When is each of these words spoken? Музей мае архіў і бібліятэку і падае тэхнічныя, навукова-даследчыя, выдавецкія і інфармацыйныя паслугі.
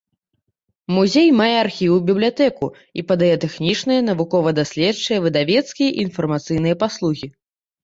Музей 0.95 1.27
мае 1.41 1.49
архіў 1.65 1.93
і 1.97 2.03
бібліятэку 2.07 2.67
і 3.01 3.05
падае 3.11 3.29
тэхнічныя, 3.45 3.99
навукова-даследчыя, 4.09 5.23
выдавецкія 5.29 5.89
і 5.93 6.01
інфармацыйныя 6.09 6.75
паслугі. 6.85 7.27